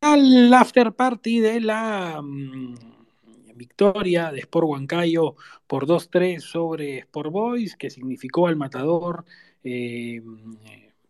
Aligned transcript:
al 0.00 0.52
after 0.54 0.92
party 0.94 1.40
de 1.40 1.60
la 1.60 2.20
mm, 2.22 2.74
victoria 3.54 4.32
de 4.32 4.40
Sport 4.40 4.66
Huancayo 4.68 5.36
por 5.66 5.86
2-3 5.86 6.40
sobre 6.40 6.98
Sport 7.00 7.30
Boys, 7.30 7.76
que 7.76 7.90
significó 7.90 8.46
al 8.46 8.56
matador 8.56 9.24
eh, 9.62 10.22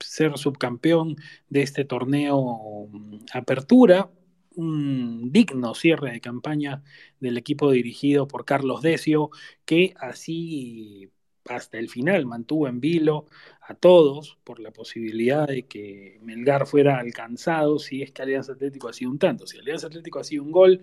ser 0.01 0.37
subcampeón 0.37 1.17
de 1.49 1.63
este 1.63 1.85
torneo 1.85 2.89
mm, 2.91 3.17
Apertura, 3.33 4.11
un 4.57 5.31
digno 5.31 5.75
cierre 5.75 6.11
de 6.13 6.21
campaña 6.21 6.83
del 7.21 7.39
equipo 7.39 7.71
dirigido 7.71 8.27
por 8.27 8.45
Carlos 8.45 8.83
Decio, 8.83 9.31
que 9.65 9.95
así 10.01 11.11
hasta 11.51 11.79
el 11.79 11.89
final 11.89 12.27
mantuvo 12.27 12.69
en 12.69 12.81
vilo 12.81 13.27
a 13.61 13.75
todos 13.75 14.39
por 14.45 14.61
la 14.61 14.71
posibilidad 14.73 15.47
de 15.47 15.65
que 15.65 16.19
Melgar 16.23 16.67
fuera 16.67 16.99
alcanzado 16.99 17.79
si 17.79 18.03
es 18.03 18.13
que 18.13 18.23
Alianza 18.23 18.53
Atlético 18.53 18.89
hacía 18.89 19.09
un 19.09 19.19
tanto. 19.19 19.47
Si 19.47 19.59
Alianza 19.59 19.89
Atlético 19.89 20.21
hacía 20.21 20.43
un 20.43 20.53
gol 20.53 20.81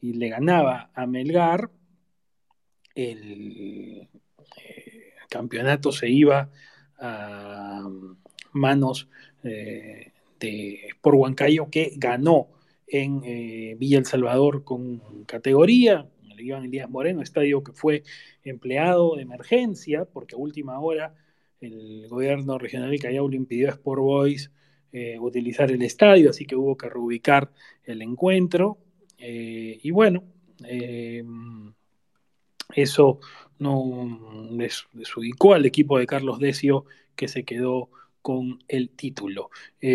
y 0.00 0.14
le 0.14 0.28
ganaba 0.28 0.90
a 0.94 1.06
Melgar, 1.06 1.70
el 2.94 4.08
eh, 4.56 5.12
campeonato 5.28 5.92
se 5.92 6.10
iba 6.10 6.50
a 6.98 7.88
manos 8.52 9.08
eh, 9.44 10.12
de 10.38 10.80
por 11.00 11.14
Huancayo 11.14 11.70
que 11.70 11.92
ganó 11.96 12.48
en 12.86 13.22
eh, 13.24 13.76
Villa 13.78 13.98
El 13.98 14.06
Salvador 14.06 14.64
con 14.64 15.24
categoría, 15.24 16.08
Iván 16.44 16.64
Elías 16.64 16.90
Moreno, 16.90 17.22
estadio 17.22 17.62
que 17.62 17.72
fue 17.72 18.02
empleado 18.44 19.16
de 19.16 19.22
emergencia, 19.22 20.04
porque 20.04 20.34
a 20.34 20.38
última 20.38 20.78
hora 20.80 21.14
el 21.60 22.08
gobierno 22.08 22.58
regional 22.58 22.90
de 22.90 22.98
Callao 22.98 23.28
le 23.28 23.36
impidió 23.36 23.68
a 23.68 23.72
Sport 23.72 24.00
Boys 24.00 24.50
eh, 24.92 25.18
utilizar 25.20 25.70
el 25.70 25.82
estadio, 25.82 26.30
así 26.30 26.46
que 26.46 26.56
hubo 26.56 26.76
que 26.76 26.88
reubicar 26.88 27.52
el 27.84 28.02
encuentro. 28.02 28.78
Eh, 29.18 29.78
y 29.82 29.90
bueno, 29.90 30.24
eh, 30.64 31.22
eso 32.74 33.20
no 33.58 34.18
desubicó 34.92 35.54
al 35.54 35.66
equipo 35.66 35.98
de 35.98 36.06
Carlos 36.06 36.38
Decio, 36.38 36.86
que 37.14 37.28
se 37.28 37.44
quedó 37.44 37.90
con 38.22 38.58
el 38.68 38.90
título, 38.90 39.50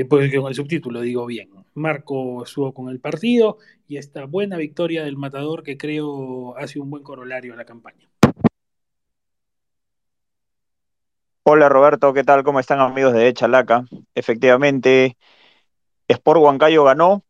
pues 0.10 0.34
con 0.36 0.48
el 0.48 0.56
subtítulo, 0.56 1.02
digo 1.02 1.26
bien. 1.26 1.50
Marco 1.76 2.44
estuvo 2.44 2.74
con 2.74 2.90
el 2.90 3.00
partido 3.00 3.58
y 3.88 3.98
esta 3.98 4.26
buena 4.26 4.58
victoria 4.58 5.04
del 5.04 5.18
matador 5.18 5.62
que 5.62 5.78
creo 5.78 6.58
hace 6.58 6.80
un 6.80 6.90
buen 6.90 7.04
corolario 7.04 7.54
a 7.54 7.58
la 7.58 7.66
campaña. 7.66 8.10
Hola 11.44 11.70
Roberto, 11.70 12.12
¿qué 12.14 12.24
tal? 12.24 12.44
¿Cómo 12.44 12.60
están 12.60 12.80
amigos 12.80 13.14
de 13.14 13.32
Chalaca? 13.34 13.86
Efectivamente, 14.16 15.16
Sport 16.08 16.42
Huancayo 16.42 16.84
ganó 16.84 17.24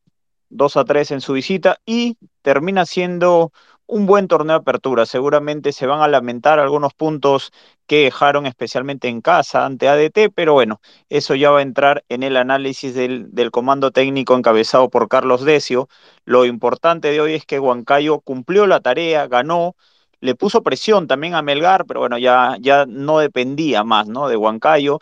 2 0.50 0.78
a 0.78 0.86
3 0.86 1.12
en 1.12 1.22
su 1.22 1.34
visita 1.34 1.80
y 1.86 2.18
termina 2.42 2.86
siendo 2.86 3.52
un 3.88 4.06
buen 4.06 4.28
torneo 4.28 4.56
de 4.56 4.62
apertura. 4.62 5.06
Seguramente 5.06 5.72
se 5.72 5.86
van 5.86 6.02
a 6.02 6.08
lamentar 6.08 6.60
algunos 6.60 6.94
puntos 6.94 7.52
que 7.88 8.06
dejaron 8.06 8.46
especialmente 8.46 9.08
en 9.08 9.22
casa 9.22 9.66
ante 9.66 9.88
ADT, 9.88 10.32
pero 10.34 10.54
bueno, 10.54 10.82
eso 11.10 11.36
ya 11.36 11.52
va 11.52 11.60
a 11.60 11.62
entrar 11.62 12.04
en 12.10 12.24
el 12.24 12.38
análisis 12.38 12.96
del, 12.96 13.34
del 13.34 13.52
comando 13.52 13.92
técnico 13.92 14.36
encabezado 14.36 14.90
por 14.90 15.08
Carlos 15.08 15.44
Decio. 15.46 15.88
Lo 16.26 16.46
importante 16.46 17.12
de 17.12 17.22
hoy 17.22 17.34
es 17.34 17.46
que 17.46 17.60
Huancayo 17.60 18.20
cumplió 18.22 18.66
la 18.68 18.80
tarea, 18.80 19.28
ganó, 19.28 19.76
le 20.20 20.36
puso 20.36 20.64
presión 20.64 21.08
también 21.08 21.36
a 21.36 21.42
Melgar, 21.42 21.86
pero 21.86 22.00
bueno, 22.00 22.18
ya, 22.18 22.58
ya 22.60 22.86
no 22.88 23.20
dependía 23.20 23.84
más 23.84 24.08
¿no? 24.08 24.28
de 24.28 24.38
Huancayo, 24.38 25.00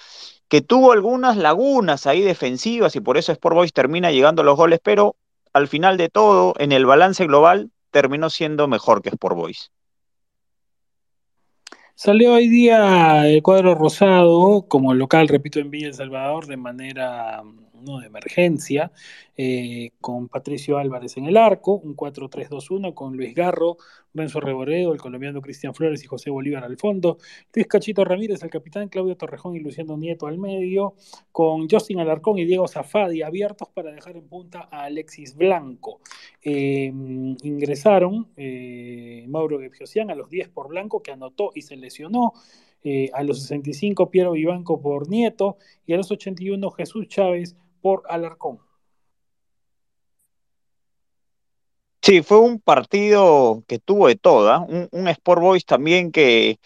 que 0.49 0.61
tuvo 0.61 0.91
algunas 0.91 1.37
lagunas 1.37 2.05
ahí 2.05 2.21
defensivas 2.21 2.95
y 2.95 3.01
por 3.01 3.17
eso 3.17 3.31
Sport 3.31 3.55
Boys 3.55 3.73
termina 3.73 4.11
llegando 4.11 4.41
a 4.41 4.45
los 4.45 4.57
goles, 4.57 4.79
pero 4.83 5.15
al 5.53 5.67
final 5.67 5.97
de 5.97 6.09
todo, 6.09 6.53
en 6.57 6.71
el 6.71 6.85
balance 6.85 7.25
global, 7.25 7.71
terminó 7.93 8.29
siendo 8.29 8.67
mejor 8.67 9.01
que 9.01 9.09
Sport 9.09 9.37
Boys. 9.37 9.71
Salió 11.95 12.33
hoy 12.33 12.49
día 12.49 13.27
el 13.29 13.43
cuadro 13.43 13.75
rosado 13.75 14.65
como 14.67 14.95
local, 14.95 15.27
repito, 15.27 15.59
en 15.59 15.69
Villa 15.69 15.87
El 15.87 15.93
Salvador 15.93 16.47
de 16.47 16.57
manera 16.57 17.43
no 17.83 17.99
de 17.99 18.07
emergencia, 18.07 18.91
eh, 19.37 19.91
con 19.99 20.29
Patricio 20.29 20.77
Álvarez 20.77 21.17
en 21.17 21.25
el 21.25 21.37
arco, 21.37 21.73
un 21.73 21.95
4-3-2-1 21.95 22.93
con 22.93 23.15
Luis 23.15 23.33
Garro, 23.35 23.77
Renzo 24.13 24.39
Reboredo, 24.39 24.93
el 24.93 24.99
colombiano 24.99 25.41
Cristian 25.41 25.73
Flores 25.73 26.03
y 26.03 26.07
José 26.07 26.29
Bolívar 26.29 26.63
al 26.63 26.77
fondo, 26.77 27.17
Luis 27.53 27.67
Cachito 27.67 28.05
Ramírez, 28.05 28.43
el 28.43 28.49
capitán, 28.49 28.89
Claudio 28.89 29.15
Torrejón 29.17 29.55
y 29.55 29.59
Luciano 29.59 29.97
Nieto 29.97 30.27
al 30.27 30.37
medio, 30.37 30.95
con 31.31 31.67
Justin 31.69 31.99
Alarcón 31.99 32.37
y 32.37 32.45
Diego 32.45 32.67
Zafadi 32.67 33.21
abiertos 33.21 33.69
para 33.69 33.91
dejar 33.91 34.17
en 34.17 34.27
punta 34.27 34.67
a 34.71 34.83
Alexis 34.83 35.35
Blanco. 35.35 35.99
Eh, 36.41 36.91
ingresaron 37.43 38.27
eh, 38.37 39.25
Mauro 39.27 39.59
Gebjosian 39.59 40.11
a 40.11 40.15
los 40.15 40.29
10 40.29 40.49
por 40.49 40.67
Blanco, 40.67 41.01
que 41.01 41.11
anotó 41.11 41.51
y 41.55 41.61
se 41.61 41.75
lesionó. 41.75 42.33
Eh, 42.85 43.09
a 43.13 43.23
los 43.23 43.41
65 43.43 44.09
Piero 44.09 44.33
Vivanco 44.33 44.81
por 44.81 45.07
Nieto 45.07 45.57
y 45.85 45.93
a 45.93 45.97
los 45.97 46.11
81 46.11 46.69
Jesús 46.71 47.07
Chávez 47.07 47.55
por 47.83 48.03
Alarcón. 48.07 48.59
Sí, 52.01 52.21
fue 52.21 52.39
un 52.39 52.59
partido 52.59 53.63
que 53.67 53.79
tuvo 53.79 54.07
de 54.07 54.15
toda, 54.15 54.59
un, 54.59 54.89
un, 54.91 55.07
Sport 55.07 55.41
Boys 55.41 55.65
también 55.65 56.11
que 56.11 56.59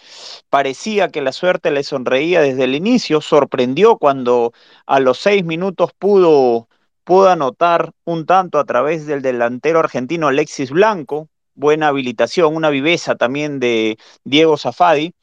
parecía 0.49 1.09
que 1.09 1.21
la 1.21 1.31
suerte 1.31 1.71
le 1.71 1.83
sonreía 1.83 2.41
desde 2.41 2.63
el 2.65 2.75
inicio, 2.75 3.21
sorprendió 3.21 3.97
cuando 3.97 4.53
a 4.87 4.99
los 4.99 5.19
seis 5.19 5.43
minutos 5.43 5.91
pudo, 5.97 6.67
pudo 7.03 7.29
anotar 7.29 7.91
un 8.05 8.25
tanto 8.25 8.59
a 8.59 8.65
través 8.65 9.05
del 9.05 9.21
delantero 9.21 9.79
argentino 9.79 10.27
Alexis 10.27 10.71
Blanco, 10.71 11.29
buena 11.55 11.89
habilitación, 11.89 12.55
una 12.55 12.69
viveza 12.69 13.15
también 13.15 13.59
de 13.59 13.97
Diego 14.23 14.57
Zafadi. 14.57 15.13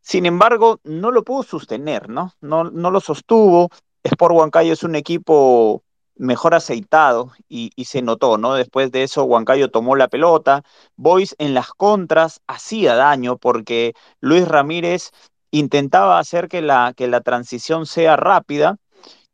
Sin 0.00 0.24
embargo, 0.24 0.80
no 0.84 1.10
lo 1.10 1.24
pudo 1.24 1.42
sostener, 1.42 2.08
¿no? 2.08 2.32
No, 2.40 2.64
no 2.64 2.90
lo 2.90 3.00
sostuvo. 3.00 3.70
Sport 4.06 4.34
Huancayo 4.34 4.72
es 4.72 4.82
un 4.82 4.94
equipo 4.94 5.82
mejor 6.16 6.54
aceitado 6.54 7.32
y, 7.48 7.70
se 7.84 8.02
notó, 8.02 8.38
¿no? 8.38 8.54
Después 8.54 8.90
de 8.92 9.02
eso, 9.02 9.24
Huancayo 9.24 9.70
tomó 9.70 9.96
la 9.96 10.08
pelota. 10.08 10.62
Boys 10.96 11.34
en 11.38 11.54
las 11.54 11.70
contras 11.72 12.40
hacía 12.46 12.94
daño 12.94 13.36
porque 13.36 13.94
Luis 14.20 14.46
Ramírez 14.48 15.10
intentaba 15.50 16.18
hacer 16.18 16.48
que 16.48 16.62
la, 16.62 16.94
que 16.96 17.08
la 17.08 17.20
transición 17.20 17.86
sea 17.86 18.16
rápida 18.16 18.78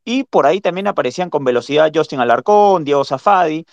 y 0.05 0.25
por 0.25 0.47
ahí 0.47 0.61
también 0.61 0.89
aparecían 0.89 1.31
con 1.31 1.45
velocidad 1.45 1.93
Justin 1.95 2.21
Alarcón, 2.21 2.85
Diego 2.85 3.05
Zafadi, 3.05 3.65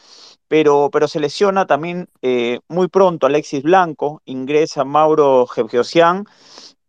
pero, 0.47 0.89
pero 0.91 1.07
se 1.07 1.19
lesiona 1.19 1.65
también 1.65 2.07
eh, 2.21 2.59
muy 2.67 2.87
pronto 2.87 3.25
Alexis 3.27 3.63
Blanco, 3.63 4.21
ingresa 4.25 4.83
Mauro 4.85 5.47
Gebgeosian 5.47 6.25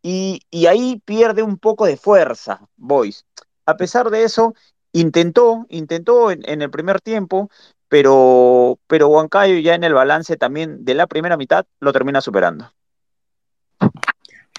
y, 0.03 0.41
y 0.50 0.66
ahí 0.66 1.00
pierde 1.04 1.42
un 1.42 1.59
poco 1.59 1.87
de 1.87 1.97
fuerza 1.97 2.69
Boys. 2.77 3.25
A 3.70 3.76
pesar 3.76 4.10
de 4.10 4.25
eso, 4.25 4.54
intentó, 4.92 5.66
intentó 5.69 6.31
en, 6.31 6.62
el 6.62 6.70
primer 6.70 7.00
tiempo, 7.00 7.50
pero, 7.88 8.78
pero 8.86 9.08
Huancayo 9.08 9.58
ya 9.58 9.75
en 9.75 9.84
el 9.84 9.94
balance 9.94 10.36
también 10.36 10.84
de 10.84 10.94
la 10.94 11.06
primera 11.06 11.36
mitad 11.36 11.66
lo 11.80 11.92
termina 11.92 12.20
superando. 12.20 12.72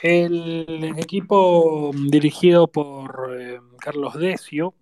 El 0.01 0.95
equipo 0.97 1.91
dirigido 1.93 2.67
por 2.67 3.37
eh, 3.39 3.59
Carlos 3.79 4.15
Decio, 4.15 4.73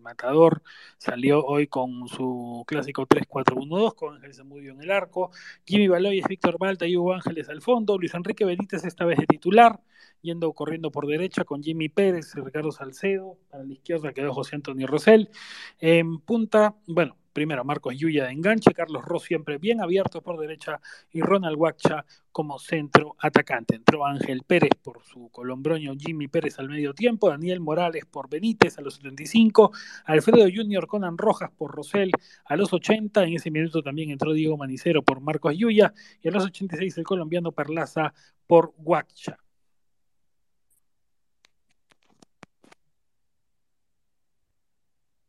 matador, 0.00 0.62
salió 0.98 1.44
hoy 1.44 1.66
con 1.66 2.08
su 2.08 2.64
clásico 2.66 3.06
3-4-1-2, 3.06 3.94
con 3.94 4.14
Ángel 4.16 4.34
Zamudio 4.34 4.72
en 4.72 4.82
el 4.82 4.90
arco, 4.90 5.30
Jimmy 5.64 5.88
Baloyes, 5.88 6.26
Víctor 6.28 6.58
Balta 6.58 6.86
y 6.86 6.96
Hugo 6.96 7.14
Ángeles 7.14 7.48
al 7.48 7.62
fondo, 7.62 7.98
Luis 7.98 8.14
Enrique 8.14 8.44
Benítez 8.44 8.84
esta 8.84 9.04
vez 9.04 9.18
de 9.18 9.26
titular, 9.26 9.80
yendo 10.22 10.52
corriendo 10.52 10.90
por 10.90 11.06
derecha 11.06 11.44
con 11.44 11.62
Jimmy 11.62 11.88
Pérez 11.88 12.34
Ricardo 12.34 12.72
Salcedo, 12.72 13.38
a 13.52 13.58
la 13.58 13.72
izquierda 13.72 14.12
quedó 14.12 14.32
José 14.34 14.56
Antonio 14.56 14.86
Rosell, 14.86 15.30
en 15.78 16.18
punta, 16.20 16.74
bueno, 16.86 17.16
primero 17.40 17.64
Marcos 17.64 17.96
Yuya 17.96 18.26
de 18.26 18.32
enganche, 18.32 18.74
Carlos 18.74 19.02
Ross 19.02 19.22
siempre 19.22 19.56
bien 19.56 19.80
abierto 19.80 20.20
por 20.20 20.38
derecha 20.38 20.78
y 21.10 21.22
Ronald 21.22 21.56
Huacha 21.56 22.04
como 22.30 22.58
centro 22.58 23.16
atacante. 23.18 23.76
Entró 23.76 24.04
Ángel 24.04 24.42
Pérez 24.46 24.72
por 24.82 25.02
su 25.02 25.30
colombroño, 25.30 25.94
Jimmy 25.98 26.28
Pérez 26.28 26.58
al 26.58 26.68
medio 26.68 26.92
tiempo, 26.92 27.30
Daniel 27.30 27.60
Morales 27.60 28.04
por 28.04 28.28
Benítez 28.28 28.76
a 28.76 28.82
los 28.82 28.96
75, 28.96 29.72
Alfredo 30.04 30.46
Junior 30.54 30.86
Conan 30.86 31.16
Rojas 31.16 31.50
por 31.56 31.74
Rosell 31.74 32.10
a 32.44 32.56
los 32.56 32.74
80, 32.74 33.24
en 33.24 33.32
ese 33.32 33.50
minuto 33.50 33.82
también 33.82 34.10
entró 34.10 34.34
Diego 34.34 34.58
Manicero 34.58 35.02
por 35.02 35.22
Marcos 35.22 35.56
Yuya 35.56 35.94
y 36.20 36.28
a 36.28 36.32
los 36.32 36.44
86 36.44 36.98
el 36.98 37.04
colombiano 37.04 37.52
Perlaza 37.52 38.12
por 38.46 38.74
Huacha. 38.76 39.38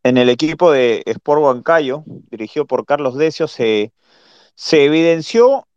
En 0.03 0.17
el 0.17 0.29
equipo 0.29 0.71
de 0.71 1.03
Sport 1.05 1.41
Huancayo, 1.41 2.03
dirigido 2.29 2.65
por 2.65 2.85
Carlos 2.85 3.17
Decio, 3.17 3.47
se, 3.47 3.93
evidenció 4.71 5.67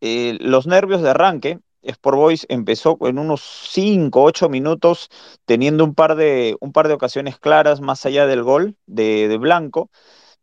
eh, 0.00 0.36
los 0.40 0.66
nervios 0.66 1.02
de 1.02 1.10
arranque. 1.10 1.60
Sport 1.82 2.16
Boys 2.16 2.46
empezó 2.48 2.96
en 3.02 3.18
unos 3.18 3.42
5, 3.70 4.22
8 4.22 4.48
minutos 4.48 5.10
teniendo 5.44 5.84
un 5.84 5.94
par, 5.94 6.16
de, 6.16 6.56
un 6.60 6.72
par 6.72 6.88
de 6.88 6.94
ocasiones 6.94 7.38
claras 7.38 7.80
más 7.80 8.06
allá 8.06 8.26
del 8.26 8.42
gol 8.42 8.76
de, 8.86 9.36
Blanco, 9.38 9.90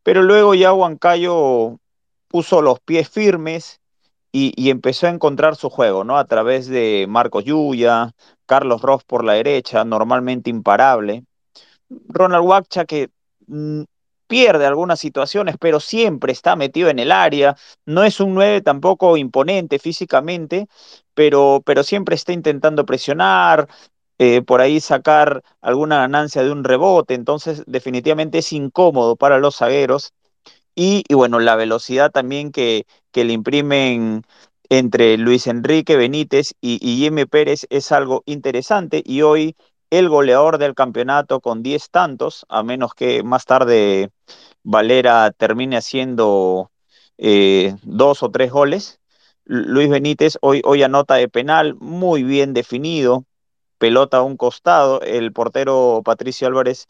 pero 0.03 0.23
luego 0.23 0.55
ya 0.55 0.73
Huancayo 0.73 1.79
puso 2.27 2.61
los 2.61 2.79
pies 2.79 3.09
firmes 3.09 3.81
y, 4.31 4.53
y, 4.55 4.69
empezó 4.69 5.07
a 5.07 5.09
encontrar 5.09 5.55
su 5.57 5.69
juego, 5.69 6.03
¿no? 6.05 6.17
A 6.17 6.25
través 6.25 6.67
de 6.67 7.05
Marcos 7.09 7.43
Yuya, 7.45 8.13
Carlos 8.45 8.81
Ross 8.81 9.03
por 9.03 9.25
la 9.25 9.33
derecha, 9.33 9.83
normalmente 9.83 10.49
imparable. 10.49 11.25
Ronald 12.09 12.45
Wacha 12.45 12.85
que 12.85 13.09
mmm, 13.47 13.83
pierde 14.27 14.65
algunas 14.65 14.99
situaciones, 14.99 15.55
pero 15.59 15.79
siempre 15.79 16.31
está 16.31 16.55
metido 16.55 16.89
en 16.89 16.99
el 16.99 17.11
área. 17.11 17.55
No 17.85 18.03
es 18.03 18.19
un 18.19 18.33
9 18.33 18.61
tampoco 18.61 19.17
imponente 19.17 19.79
físicamente, 19.79 20.67
pero, 21.13 21.61
pero 21.65 21.83
siempre 21.83 22.15
está 22.15 22.31
intentando 22.33 22.85
presionar, 22.85 23.67
eh, 24.19 24.41
por 24.41 24.61
ahí 24.61 24.79
sacar 24.79 25.43
alguna 25.61 25.97
ganancia 25.99 26.43
de 26.43 26.51
un 26.51 26.63
rebote. 26.63 27.13
Entonces, 27.15 27.63
definitivamente 27.67 28.37
es 28.39 28.53
incómodo 28.53 29.15
para 29.17 29.39
los 29.39 29.57
zagueros. 29.57 30.13
Y, 30.75 31.03
y 31.07 31.13
bueno, 31.15 31.39
la 31.39 31.55
velocidad 31.55 32.11
también 32.11 32.51
que, 32.51 32.85
que 33.11 33.25
le 33.25 33.33
imprimen 33.33 34.23
entre 34.69 35.17
Luis 35.17 35.47
Enrique 35.47 35.97
Benítez 35.97 36.53
y, 36.61 36.79
y 36.81 36.97
Jimmy 36.97 37.25
Pérez 37.25 37.67
es 37.69 37.91
algo 37.91 38.23
interesante. 38.25 39.03
Y 39.05 39.21
hoy 39.21 39.55
el 39.91 40.09
goleador 40.09 40.57
del 40.57 40.73
campeonato 40.73 41.41
con 41.41 41.61
10 41.61 41.91
tantos, 41.91 42.45
a 42.49 42.63
menos 42.63 42.93
que 42.95 43.23
más 43.23 43.45
tarde 43.45 44.09
Valera 44.63 45.31
termine 45.31 45.77
haciendo 45.77 46.71
eh, 47.17 47.75
dos 47.83 48.23
o 48.23 48.31
tres 48.31 48.51
goles. 48.51 48.99
Luis 49.43 49.89
Benítez 49.89 50.37
hoy, 50.41 50.61
hoy 50.63 50.81
anota 50.83 51.15
de 51.15 51.27
penal, 51.27 51.75
muy 51.75 52.23
bien 52.23 52.53
definido, 52.53 53.25
pelota 53.77 54.17
a 54.17 54.21
un 54.21 54.37
costado, 54.37 55.01
el 55.01 55.33
portero 55.33 56.01
Patricio 56.05 56.47
Álvarez 56.47 56.87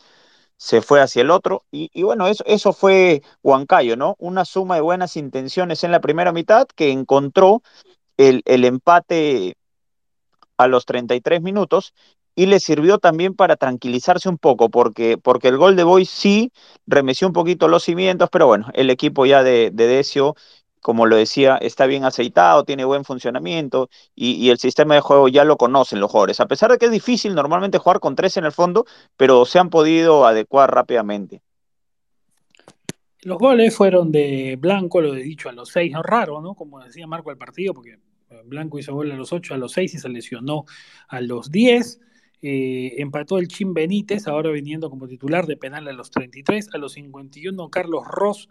se 0.57 0.83
fue 0.83 1.01
hacia 1.01 1.23
el 1.23 1.31
otro, 1.31 1.63
y, 1.71 2.03
bueno, 2.03 2.27
eso, 2.27 2.43
eso 2.45 2.71
fue 2.71 3.23
Huancayo, 3.41 3.97
¿no? 3.97 4.15
Una 4.19 4.45
suma 4.45 4.75
de 4.75 4.81
buenas 4.81 5.17
intenciones 5.17 5.83
en 5.83 5.91
la 5.91 6.01
primera 6.01 6.31
mitad 6.33 6.67
que 6.75 6.91
encontró 6.91 7.63
el, 8.17 8.43
el 8.45 8.65
empate 8.65 9.55
a 10.57 10.67
los 10.67 10.85
33 10.85 11.41
minutos 11.41 11.95
y 12.35 12.45
le 12.45 12.59
sirvió 12.59 12.97
también 12.97 13.35
para 13.35 13.55
tranquilizarse 13.55 14.29
un 14.29 14.37
poco, 14.37 14.69
porque, 14.69 15.17
porque 15.17 15.49
el 15.49 15.57
gol 15.57 15.75
de 15.75 15.83
Boy 15.83 16.05
sí 16.05 16.51
remeció 16.87 17.27
un 17.27 17.33
poquito 17.33 17.67
los 17.67 17.83
cimientos, 17.83 18.29
pero 18.31 18.47
bueno, 18.47 18.67
el 18.73 18.89
equipo 18.89 19.25
ya 19.25 19.43
de, 19.43 19.71
de 19.71 19.87
Decio, 19.87 20.35
como 20.81 21.05
lo 21.05 21.15
decía, 21.15 21.57
está 21.57 21.85
bien 21.85 22.05
aceitado, 22.05 22.63
tiene 22.63 22.85
buen 22.85 23.05
funcionamiento 23.05 23.89
y, 24.15 24.31
y, 24.33 24.49
el 24.49 24.57
sistema 24.57 24.95
de 24.95 25.01
juego 25.01 25.27
ya 25.27 25.43
lo 25.43 25.57
conocen 25.57 25.99
los 25.99 26.09
jugadores, 26.09 26.39
a 26.39 26.47
pesar 26.47 26.71
de 26.71 26.77
que 26.77 26.85
es 26.85 26.91
difícil 26.91 27.35
normalmente 27.35 27.77
jugar 27.77 27.99
con 27.99 28.15
tres 28.15 28.37
en 28.37 28.45
el 28.45 28.51
fondo, 28.51 28.85
pero 29.17 29.45
se 29.45 29.59
han 29.59 29.69
podido 29.69 30.25
adecuar 30.25 30.73
rápidamente. 30.73 31.41
Los 33.23 33.37
goles 33.37 33.75
fueron 33.75 34.11
de 34.11 34.57
Blanco, 34.59 34.99
lo 34.99 35.15
he 35.15 35.21
dicho, 35.21 35.47
a 35.47 35.51
los 35.51 35.69
seis, 35.69 35.91
no 35.91 36.01
raro, 36.01 36.41
¿no? 36.41 36.55
Como 36.55 36.79
decía 36.79 37.05
Marco 37.05 37.29
el 37.29 37.37
partido, 37.37 37.75
porque 37.75 37.99
Blanco 38.45 38.79
hizo 38.79 38.95
gol 38.95 39.11
a 39.11 39.15
los 39.15 39.31
ocho, 39.31 39.53
a 39.53 39.57
los 39.57 39.73
seis 39.73 39.93
y 39.93 39.99
se 39.99 40.09
lesionó 40.09 40.65
a 41.07 41.21
los 41.21 41.51
diez. 41.51 41.99
Eh, 42.41 42.95
empató 42.97 43.37
el 43.37 43.47
Chin 43.47 43.73
Benítez, 43.73 44.27
ahora 44.27 44.49
viniendo 44.51 44.89
como 44.89 45.07
titular 45.07 45.45
de 45.45 45.57
penal 45.57 45.87
a 45.87 45.93
los 45.93 46.11
33, 46.11 46.69
a 46.73 46.77
los 46.77 46.93
51 46.93 47.69
Carlos 47.69 48.03
Ross 48.07 48.49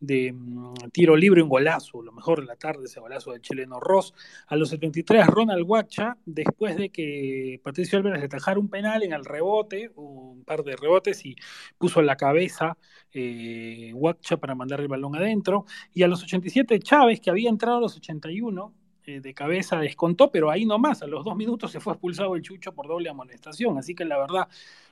de 0.00 0.32
um, 0.32 0.74
tiro 0.92 1.16
libre, 1.16 1.42
un 1.42 1.48
golazo, 1.48 2.02
lo 2.02 2.12
mejor 2.12 2.40
de 2.40 2.46
la 2.46 2.56
tarde, 2.56 2.84
ese 2.84 3.00
golazo 3.00 3.32
del 3.32 3.40
chileno 3.40 3.80
Ross. 3.80 4.12
A 4.46 4.56
los 4.56 4.68
73 4.70 5.26
Ronald 5.26 5.64
Guacha, 5.64 6.16
después 6.24 6.76
de 6.76 6.90
que 6.90 7.60
Patricio 7.62 7.98
Álvarez 7.98 8.20
le 8.20 8.28
tajara 8.28 8.60
un 8.60 8.68
penal 8.68 9.02
en 9.02 9.12
el 9.12 9.24
rebote, 9.24 9.90
un 9.96 10.44
par 10.44 10.62
de 10.64 10.76
rebotes 10.76 11.24
y 11.24 11.36
puso 11.78 12.02
la 12.02 12.16
cabeza 12.16 12.76
eh, 13.12 13.90
Guacha 13.94 14.36
para 14.36 14.54
mandar 14.54 14.80
el 14.80 14.88
balón 14.88 15.16
adentro. 15.16 15.64
Y 15.94 16.02
a 16.02 16.08
los 16.08 16.22
87 16.22 16.78
Chávez, 16.80 17.20
que 17.20 17.30
había 17.30 17.48
entrado 17.50 17.78
a 17.78 17.80
los 17.80 17.96
81, 17.96 18.74
eh, 19.06 19.20
de 19.20 19.34
cabeza 19.34 19.78
descontó, 19.78 20.32
pero 20.32 20.50
ahí 20.50 20.66
nomás, 20.66 21.00
a 21.00 21.06
los 21.06 21.24
dos 21.24 21.36
minutos 21.36 21.70
se 21.70 21.78
fue 21.78 21.92
expulsado 21.92 22.34
el 22.34 22.42
Chucho 22.42 22.72
por 22.72 22.88
doble 22.88 23.08
amonestación. 23.08 23.78
Así 23.78 23.94
que 23.94 24.04
la 24.04 24.18
verdad, 24.18 24.48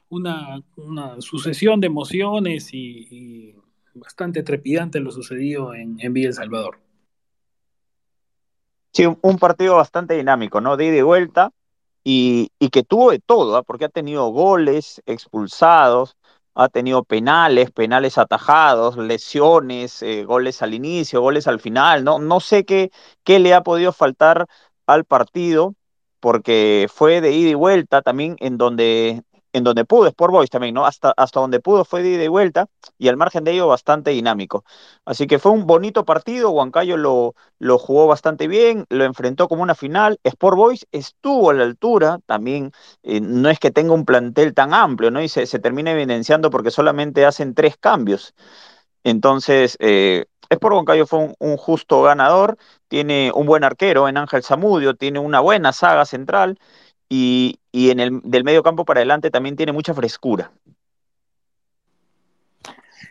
una, 0.08 0.62
una 0.76 1.20
sucesión 1.20 1.80
de 1.80 1.88
emociones 1.88 2.72
y, 2.72 3.56
bastante 3.94 4.42
trepidante 4.42 5.00
lo 5.00 5.10
sucedido 5.10 5.74
en, 5.74 5.96
en 6.00 6.12
Villa 6.12 6.28
El 6.28 6.34
Salvador. 6.34 6.78
Sí, 8.92 9.04
un, 9.06 9.38
partido 9.38 9.76
bastante 9.76 10.14
dinámico, 10.14 10.60
¿no? 10.60 10.76
De 10.76 10.86
ida 10.86 10.96
y 10.96 11.02
vuelta 11.02 11.50
y, 12.04 12.50
y 12.60 12.68
que 12.68 12.84
tuvo 12.84 13.10
de 13.10 13.18
todo, 13.18 13.58
¿eh? 13.58 13.62
porque 13.66 13.86
ha 13.86 13.88
tenido 13.88 14.28
goles, 14.28 15.02
expulsados, 15.06 16.16
ha 16.54 16.68
tenido 16.68 17.04
penales, 17.04 17.70
penales 17.70 18.18
atajados, 18.18 18.96
lesiones, 18.96 20.02
eh, 20.02 20.24
goles 20.24 20.62
al 20.62 20.74
inicio, 20.74 21.20
goles 21.20 21.46
al 21.48 21.60
final, 21.60 22.04
no, 22.04 22.18
no 22.18 22.40
sé 22.40 22.64
qué, 22.64 22.90
qué 23.24 23.38
le 23.38 23.54
ha 23.54 23.62
podido 23.62 23.92
faltar 23.92 24.46
al 24.86 25.04
partido, 25.04 25.74
porque 26.20 26.88
fue 26.92 27.20
de 27.20 27.32
ida 27.32 27.50
y 27.50 27.54
vuelta 27.54 28.02
también 28.02 28.36
en 28.40 28.56
donde, 28.58 29.22
en 29.54 29.62
donde 29.64 29.84
pudo, 29.84 30.08
Sport 30.08 30.32
Boys 30.32 30.50
también, 30.50 30.74
¿no? 30.74 30.84
Hasta, 30.84 31.14
hasta 31.16 31.40
donde 31.40 31.60
pudo 31.60 31.84
fue 31.84 32.02
de 32.02 32.10
ida 32.10 32.24
y 32.24 32.28
vuelta, 32.28 32.66
y 32.98 33.08
al 33.08 33.16
margen 33.16 33.44
de 33.44 33.52
ello 33.52 33.68
bastante 33.68 34.10
dinámico. 34.10 34.64
Así 35.04 35.28
que 35.28 35.38
fue 35.38 35.52
un 35.52 35.64
bonito 35.66 36.04
partido, 36.04 36.50
Huancayo 36.50 36.96
lo, 36.96 37.36
lo 37.60 37.78
jugó 37.78 38.08
bastante 38.08 38.48
bien, 38.48 38.84
lo 38.90 39.04
enfrentó 39.04 39.48
como 39.48 39.62
una 39.62 39.76
final, 39.76 40.18
Sport 40.24 40.56
Boys 40.56 40.86
estuvo 40.90 41.50
a 41.50 41.54
la 41.54 41.62
altura, 41.62 42.18
también 42.26 42.72
eh, 43.04 43.20
no 43.20 43.48
es 43.48 43.60
que 43.60 43.70
tenga 43.70 43.94
un 43.94 44.04
plantel 44.04 44.54
tan 44.54 44.74
amplio, 44.74 45.12
¿no? 45.12 45.22
Y 45.22 45.28
se, 45.28 45.46
se 45.46 45.60
termina 45.60 45.92
evidenciando 45.92 46.50
porque 46.50 46.72
solamente 46.72 47.24
hacen 47.24 47.54
tres 47.54 47.76
cambios. 47.78 48.34
Entonces, 49.04 49.76
eh, 49.80 50.24
Sport 50.50 50.74
Huancayo 50.74 51.06
fue 51.06 51.20
un, 51.20 51.34
un, 51.38 51.56
justo 51.56 52.02
ganador, 52.02 52.56
tiene 52.88 53.30
un 53.34 53.46
buen 53.46 53.64
arquero 53.64 54.08
en 54.08 54.16
Ángel 54.16 54.42
Zamudio, 54.42 54.94
tiene 54.96 55.20
una 55.20 55.40
buena 55.40 55.72
saga 55.72 56.04
central 56.06 56.58
y, 57.16 57.90
en 57.90 58.00
el 58.00 58.20
del 58.24 58.44
medio 58.44 58.62
campo 58.62 58.84
para 58.84 59.00
adelante 59.00 59.30
también 59.30 59.56
tiene 59.56 59.72
mucha 59.72 59.94
frescura. 59.94 60.50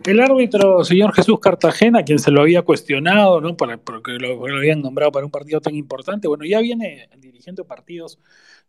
El 0.03 0.19
árbitro, 0.19 0.83
señor 0.83 1.13
Jesús 1.13 1.39
Cartagena, 1.39 2.03
quien 2.03 2.19
se 2.19 2.31
lo 2.31 2.41
había 2.41 2.63
cuestionado, 2.63 3.39
¿no? 3.39 3.55
Porque 3.55 4.13
lo, 4.13 4.47
lo, 4.47 4.57
habían 4.57 4.81
nombrado 4.81 5.11
para 5.11 5.25
un 5.25 5.31
partido 5.31 5.61
tan 5.61 5.75
importante, 5.75 6.27
bueno, 6.27 6.43
ya 6.43 6.59
viene 6.59 7.07
dirigiendo 7.17 7.65
partidos 7.65 8.19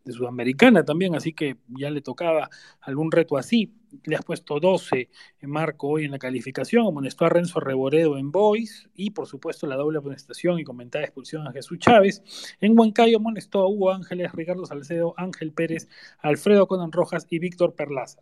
de 0.04 0.12
Sudamericana 0.12 0.84
también, 0.84 1.14
así 1.14 1.32
que 1.32 1.56
ya 1.68 1.90
le 1.90 2.00
tocaba 2.00 2.50
algún 2.80 3.10
reto 3.10 3.36
así. 3.36 3.72
Le 4.04 4.16
has 4.16 4.24
puesto 4.24 4.58
12 4.58 5.08
en 5.40 5.50
marco 5.50 5.88
hoy 5.88 6.04
en 6.04 6.10
la 6.10 6.18
calificación, 6.18 6.86
amonestó 6.86 7.24
a 7.24 7.28
Renzo 7.28 7.60
Reboredo 7.60 8.18
en 8.18 8.32
Boys 8.32 8.88
y 8.94 9.10
por 9.10 9.26
supuesto 9.26 9.66
la 9.66 9.76
doble 9.76 9.98
amonestación 9.98 10.58
y 10.58 10.64
comentada 10.64 11.04
expulsión 11.04 11.46
a 11.46 11.52
Jesús 11.52 11.78
Chávez. 11.78 12.22
En 12.60 12.78
Huancayo 12.78 13.18
amonestó 13.18 13.60
a 13.60 13.68
Hugo 13.68 13.92
Ángeles, 13.92 14.32
Ricardo 14.32 14.66
Salcedo, 14.66 15.14
Ángel 15.16 15.52
Pérez, 15.52 15.88
Alfredo 16.18 16.66
Conan 16.66 16.92
Rojas 16.92 17.26
y 17.30 17.38
Víctor 17.38 17.74
Perlaza. 17.74 18.20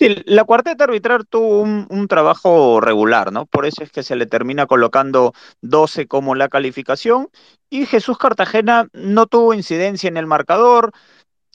Sí, 0.00 0.22
la 0.24 0.44
cuarteta 0.44 0.84
arbitral 0.84 1.26
tuvo 1.26 1.60
un, 1.60 1.86
un, 1.90 2.08
trabajo 2.08 2.80
regular, 2.80 3.32
¿no? 3.32 3.44
Por 3.44 3.66
eso 3.66 3.84
es 3.84 3.92
que 3.92 4.02
se 4.02 4.16
le 4.16 4.24
termina 4.24 4.64
colocando 4.64 5.34
12 5.60 6.06
como 6.06 6.34
la 6.34 6.48
calificación. 6.48 7.28
Y 7.68 7.84
Jesús 7.84 8.16
Cartagena 8.16 8.88
no 8.94 9.26
tuvo 9.26 9.52
incidencia 9.52 10.08
en 10.08 10.16
el 10.16 10.24
marcador. 10.26 10.92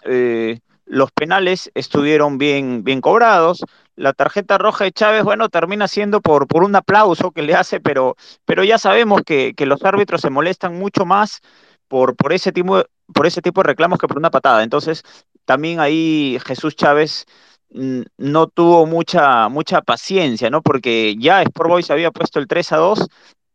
Eh, 0.03 0.59
los 0.85 1.11
penales 1.11 1.71
estuvieron 1.73 2.37
bien, 2.37 2.83
bien 2.83 3.01
cobrados. 3.01 3.65
La 3.95 4.13
tarjeta 4.13 4.59
roja 4.59 4.83
de 4.83 4.91
Chávez, 4.91 5.23
bueno, 5.23 5.49
termina 5.49 5.87
siendo 5.87 6.21
por, 6.21 6.47
por 6.47 6.63
un 6.63 6.75
aplauso 6.75 7.31
que 7.31 7.41
le 7.41 7.55
hace, 7.55 7.79
pero, 7.79 8.15
pero 8.45 8.63
ya 8.63 8.77
sabemos 8.77 9.23
que, 9.25 9.55
que 9.55 9.65
los 9.65 9.83
árbitros 9.83 10.21
se 10.21 10.29
molestan 10.29 10.77
mucho 10.77 11.03
más 11.03 11.41
por, 11.87 12.15
por, 12.15 12.31
ese 12.31 12.51
tipo, 12.51 12.83
por 13.11 13.25
ese 13.25 13.41
tipo 13.41 13.63
de 13.63 13.69
reclamos 13.69 13.97
que 13.97 14.07
por 14.07 14.19
una 14.19 14.29
patada. 14.29 14.61
Entonces, 14.61 15.01
también 15.45 15.79
ahí 15.79 16.37
Jesús 16.45 16.75
Chávez 16.75 17.25
no 17.69 18.48
tuvo 18.48 18.86
mucha, 18.86 19.50
mucha 19.50 19.81
paciencia, 19.81 20.50
¿no? 20.50 20.62
Porque 20.62 21.15
ya 21.17 21.41
Sport 21.41 21.69
Boys 21.69 21.91
había 21.91 22.12
puesto 22.12 22.39
el 22.39 22.48
3 22.48 22.72
a 22.72 22.77
2 22.77 23.07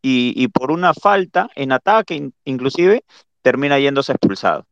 y, 0.02 0.48
por 0.48 0.70
una 0.70 0.94
falta 0.94 1.50
en 1.54 1.72
ataque, 1.72 2.14
in, 2.14 2.34
inclusive, 2.44 3.04
termina 3.42 3.78
yéndose 3.78 4.12
expulsado. 4.12 4.66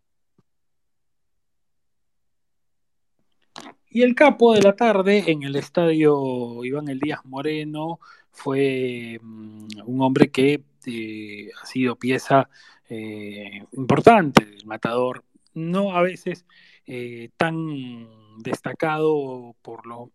Y 3.90 4.02
el 4.02 4.14
capo 4.14 4.54
de 4.54 4.62
la 4.62 4.76
tarde 4.76 5.24
en 5.30 5.42
el 5.42 5.56
estadio 5.56 6.62
Iván 6.62 6.88
Elías 6.88 7.24
Moreno 7.24 8.00
fue 8.30 9.18
um, 9.22 9.66
un 9.86 10.02
hombre 10.02 10.30
que 10.30 10.62
eh, 10.86 11.50
ha 11.60 11.66
sido 11.66 11.96
pieza 11.96 12.48
eh, 12.88 13.64
importante 13.72 14.44
del 14.44 14.66
matador, 14.66 15.24
no 15.54 15.96
a 15.96 16.02
veces 16.02 16.46
eh, 16.86 17.30
tan 17.36 18.08
destacado 18.42 19.54
por 19.62 19.86
lo, 19.86 20.10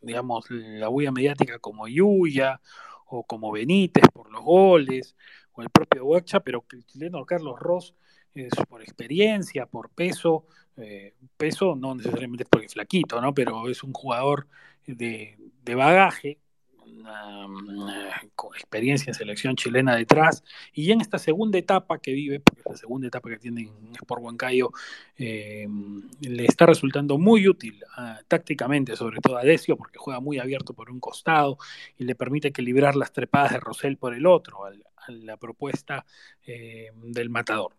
digamos, 0.00 0.46
la 0.50 0.88
huella 0.88 1.12
mediática 1.12 1.58
como 1.58 1.88
Yuya 1.88 2.60
o 3.06 3.24
como 3.24 3.52
Benítez 3.52 4.04
por 4.12 4.30
los 4.30 4.42
goles, 4.42 5.16
o 5.52 5.62
el 5.62 5.70
propio 5.70 6.04
Huacha, 6.04 6.40
pero 6.40 6.64
el 6.72 6.84
chileno 6.86 7.24
Carlos 7.24 7.58
Ross, 7.58 7.94
eh, 8.34 8.48
por 8.68 8.82
experiencia, 8.82 9.66
por 9.66 9.90
peso, 9.90 10.46
eh, 10.76 11.14
peso 11.36 11.76
no 11.76 11.94
necesariamente 11.94 12.44
porque 12.44 12.66
es 12.66 12.74
flaquito, 12.74 13.20
¿no? 13.20 13.32
Pero 13.32 13.68
es 13.68 13.82
un 13.84 13.92
jugador 13.92 14.48
de, 14.86 15.38
de 15.62 15.74
bagaje 15.74 16.38
con 18.34 18.54
experiencia 18.54 19.10
en 19.10 19.14
selección 19.14 19.56
chilena 19.56 19.96
detrás, 19.96 20.44
y 20.72 20.90
en 20.90 21.00
esta 21.00 21.18
segunda 21.18 21.58
etapa 21.58 21.98
que 21.98 22.12
vive, 22.12 22.40
porque 22.40 22.60
es 22.60 22.66
la 22.66 22.76
segunda 22.76 23.08
etapa 23.08 23.28
que 23.30 23.38
tiene 23.38 23.62
en 23.62 23.94
Sport 23.94 24.22
Huancayo, 24.22 24.70
eh, 25.16 25.66
le 26.20 26.44
está 26.44 26.66
resultando 26.66 27.18
muy 27.18 27.48
útil 27.48 27.82
ah, 27.96 28.20
tácticamente, 28.28 28.96
sobre 28.96 29.20
todo 29.20 29.36
a 29.36 29.42
Decio, 29.42 29.76
porque 29.76 29.98
juega 29.98 30.20
muy 30.20 30.38
abierto 30.38 30.74
por 30.74 30.90
un 30.90 31.00
costado 31.00 31.58
y 31.98 32.04
le 32.04 32.14
permite 32.14 32.48
equilibrar 32.48 32.96
las 32.96 33.12
trepadas 33.12 33.52
de 33.52 33.60
Rosell 33.60 33.96
por 33.96 34.14
el 34.14 34.26
otro, 34.26 34.64
a, 34.66 34.72
la 35.08 35.36
propuesta 35.36 36.06
eh, 36.46 36.90
del 36.94 37.28
matador. 37.28 37.72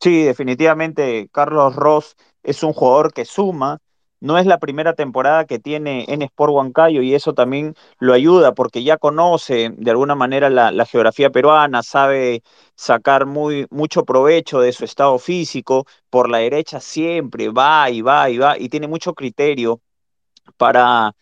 Sí, 0.00 0.24
definitivamente 0.24 1.28
Carlos 1.32 1.74
Ross 1.74 2.16
es 2.42 2.62
un 2.62 2.72
jugador 2.72 3.12
que 3.12 3.24
suma, 3.24 3.78
no 4.26 4.38
es 4.38 4.46
la 4.46 4.58
primera 4.58 4.94
temporada 4.94 5.44
que 5.46 5.58
tiene 5.58 6.04
en 6.08 6.22
Sport 6.22 6.52
Huancayo 6.52 7.02
y 7.02 7.14
eso 7.14 7.32
también 7.34 7.74
lo 7.98 8.12
ayuda 8.12 8.54
porque 8.54 8.82
ya 8.82 8.98
conoce 8.98 9.70
de 9.76 9.90
alguna 9.90 10.14
manera 10.14 10.50
la, 10.50 10.84
geografía 10.86 11.30
peruana, 11.30 11.82
sabe 11.82 12.42
sacar 12.74 13.26
muy, 13.26 13.66
mucho 13.70 14.04
provecho 14.04 14.60
de 14.60 14.72
su 14.72 14.84
estado 14.84 15.18
físico, 15.18 15.86
por 16.10 16.28
la 16.30 16.38
derecha 16.38 16.80
siempre 16.80 17.48
va 17.50 17.90
y 17.90 18.02
va 18.02 18.28
y 18.30 18.38
va 18.38 18.58
y 18.58 18.68
tiene 18.68 18.88
mucho 18.88 19.14
criterio 19.14 19.80
para 20.56 21.14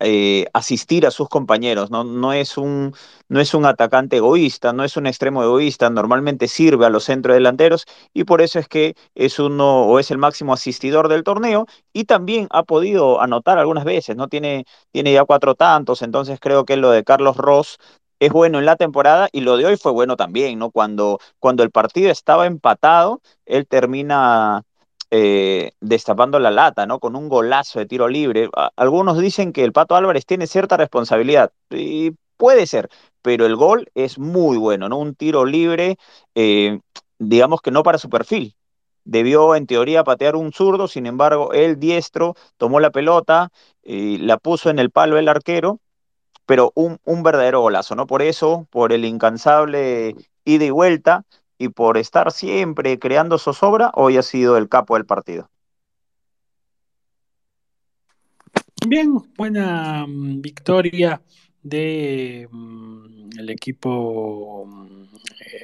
eh, 0.00 0.46
asistir 0.52 1.06
a 1.06 1.10
sus 1.10 1.28
compañeros, 1.28 1.90
¿no? 1.90 2.04
No 2.04 2.32
es, 2.32 2.56
un, 2.58 2.94
no 3.28 3.40
es 3.40 3.54
un 3.54 3.66
atacante 3.66 4.16
egoísta, 4.18 4.72
no 4.72 4.84
es 4.84 4.96
un 4.96 5.06
extremo 5.06 5.42
egoísta, 5.42 5.90
normalmente 5.90 6.48
sirve 6.48 6.86
a 6.86 6.90
los 6.90 7.04
centrodelanteros 7.04 7.84
y 8.14 8.24
por 8.24 8.40
eso 8.40 8.58
es 8.58 8.68
que 8.68 8.94
es 9.14 9.38
uno 9.38 9.82
o 9.86 9.98
es 9.98 10.10
el 10.10 10.18
máximo 10.18 10.52
asistidor 10.52 11.08
del 11.08 11.24
torneo 11.24 11.66
y 11.92 12.04
también 12.04 12.46
ha 12.50 12.62
podido 12.64 13.20
anotar 13.20 13.58
algunas 13.58 13.84
veces, 13.84 14.16
¿no? 14.16 14.28
Tiene, 14.28 14.64
tiene 14.92 15.12
ya 15.12 15.24
cuatro 15.24 15.54
tantos, 15.54 16.02
entonces 16.02 16.38
creo 16.40 16.64
que 16.64 16.76
lo 16.76 16.90
de 16.90 17.04
Carlos 17.04 17.36
Ross 17.36 17.78
es 18.20 18.32
bueno 18.32 18.58
en 18.58 18.66
la 18.66 18.76
temporada 18.76 19.28
y 19.32 19.40
lo 19.42 19.56
de 19.56 19.66
hoy 19.66 19.76
fue 19.76 19.92
bueno 19.92 20.16
también, 20.16 20.58
¿no? 20.58 20.70
Cuando, 20.70 21.18
cuando 21.38 21.62
el 21.62 21.70
partido 21.70 22.10
estaba 22.10 22.46
empatado, 22.46 23.20
él 23.46 23.66
termina 23.66 24.62
eh, 25.10 25.72
destapando 25.80 26.38
la 26.38 26.50
lata, 26.50 26.86
¿no? 26.86 27.00
Con 27.00 27.16
un 27.16 27.28
golazo 27.28 27.78
de 27.78 27.86
tiro 27.86 28.08
libre. 28.08 28.48
Algunos 28.76 29.18
dicen 29.18 29.52
que 29.52 29.64
el 29.64 29.72
Pato 29.72 29.96
Álvarez 29.96 30.26
tiene 30.26 30.46
cierta 30.46 30.76
responsabilidad, 30.76 31.52
y 31.70 32.12
puede 32.36 32.66
ser, 32.66 32.88
pero 33.22 33.46
el 33.46 33.56
gol 33.56 33.90
es 33.94 34.18
muy 34.18 34.58
bueno, 34.58 34.88
¿no? 34.88 34.98
Un 34.98 35.14
tiro 35.14 35.44
libre, 35.44 35.98
eh, 36.34 36.80
digamos 37.18 37.60
que 37.60 37.70
no 37.70 37.82
para 37.82 37.98
su 37.98 38.08
perfil. 38.08 38.54
Debió 39.04 39.54
en 39.54 39.66
teoría 39.66 40.04
patear 40.04 40.36
un 40.36 40.52
zurdo, 40.52 40.86
sin 40.86 41.06
embargo, 41.06 41.52
el 41.52 41.80
diestro 41.80 42.34
tomó 42.58 42.78
la 42.80 42.90
pelota, 42.90 43.50
y 43.82 44.18
la 44.18 44.36
puso 44.36 44.70
en 44.70 44.78
el 44.78 44.90
palo 44.90 45.18
el 45.18 45.28
arquero, 45.28 45.80
pero 46.46 46.72
un, 46.74 46.98
un 47.04 47.22
verdadero 47.22 47.60
golazo, 47.60 47.94
¿no? 47.94 48.06
Por 48.06 48.22
eso, 48.22 48.66
por 48.70 48.92
el 48.92 49.04
incansable 49.04 50.14
ida 50.44 50.64
y 50.64 50.70
vuelta, 50.70 51.24
y 51.58 51.68
por 51.68 51.98
estar 51.98 52.30
siempre 52.32 52.98
creando 52.98 53.38
zozobra, 53.38 53.90
hoy 53.94 54.16
ha 54.16 54.22
sido 54.22 54.56
el 54.56 54.68
capo 54.68 54.94
del 54.94 55.06
partido. 55.06 55.50
Bien, 58.86 59.14
buena 59.36 60.06
mm, 60.06 60.40
victoria 60.40 61.20
de 61.62 62.48
mm, 62.50 63.48
equipo 63.50 64.64
mm, 64.66 65.04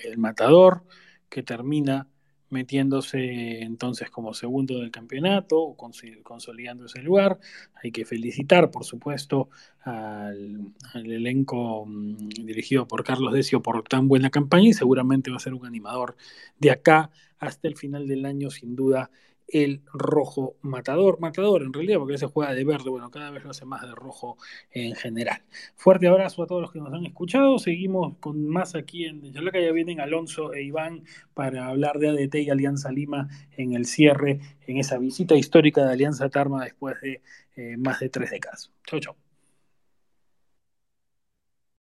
El 0.05 0.19
Matador, 0.19 0.83
que 1.29 1.43
termina 1.43 2.09
metiéndose 2.55 3.63
entonces 3.63 4.09
como 4.11 4.33
segundo 4.33 4.79
del 4.79 4.91
campeonato, 4.91 5.77
consolidando 6.23 6.87
ese 6.87 7.03
lugar. 7.03 7.39
Hay 7.83 7.91
que 7.91 8.05
felicitar, 8.05 8.71
por 8.71 8.85
supuesto, 8.85 9.51
al, 9.83 10.73
elenco 10.95 11.85
mm, 11.85 12.29
dirigido 12.47 12.87
por 12.87 13.05
Carlos 13.05 13.35
Decio 13.35 13.61
por 13.61 13.83
tan 13.83 14.09
buena 14.09 14.31
campaña 14.31 14.69
y 14.69 14.73
seguramente 14.73 15.31
va 15.31 15.37
a 15.37 15.41
ser 15.41 15.53
un 15.53 15.67
animador 15.67 16.17
de 16.59 16.71
acá 16.71 17.11
hasta 17.39 17.69
el 17.69 17.77
final 17.77 18.07
del 18.07 18.25
año, 18.25 18.51
sin 18.51 18.77
duda, 18.77 19.11
el 19.49 19.83
rojo 19.93 20.57
matador, 20.63 21.21
matador 21.21 21.63
en 21.63 21.73
realidad, 21.73 21.99
porque 21.99 22.19
se 22.19 22.27
juega 22.27 22.55
de 22.55 22.65
verde, 22.65 22.91
bueno, 22.91 23.11
cada 23.11 23.31
vez 23.31 23.45
lo 23.45 23.51
hace 23.51 23.65
más 23.65 23.83
de 23.83 23.95
rojo 23.95 24.37
en 24.71 24.95
general. 24.95 25.43
Fuerte 25.77 26.09
abrazo 26.09 26.43
a 26.43 26.47
todos 26.47 26.63
los 26.63 26.73
que 26.73 26.81
nos 26.81 26.93
han 26.93 27.07
escuchado, 27.07 27.59
seguimos 27.59 28.17
con 28.19 28.49
más 28.49 28.75
aquí 28.75 29.05
en 29.05 29.33
Yalaca, 29.33 29.61
ya 29.61 29.73
vienen 29.73 30.01
Alonso 30.01 30.55
e 30.55 30.63
Iván 30.63 31.05
para 31.35 31.69
hablar 31.69 31.99
de 31.99 32.09
ADT 32.09 32.35
y 32.37 32.51
Alianza 32.51 32.91
Lima 32.91 33.29
en 33.57 33.75
el 33.75 33.87
cierre, 33.87 34.41
en 34.67 34.79
esa 34.79 34.99
visita 34.99 35.35
histórica 35.37 35.85
de 35.85 35.93
Alianza 35.93 36.29
Tarma 36.29 36.65
después 36.65 37.01
de 37.01 37.23
eh, 37.57 37.77
más 37.77 38.01
de 38.01 38.09
tres 38.09 38.31
décadas. 38.31 38.73
Chau, 38.87 39.01
chau. 39.01 39.15